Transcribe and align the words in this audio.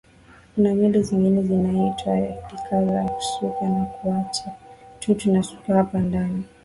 kuna 0.55 0.73
nywele 0.73 1.01
zingine 1.01 1.43
zinaitwa 1.43 2.15
lizaka 2.19 2.85
za 2.85 3.03
kusuka 3.03 3.69
na 3.69 3.85
kuaachia 3.85 4.53
tu 4.99 5.15
tunasuka 5.15 5.73
hapa 5.73 5.99
ndani 5.99 6.43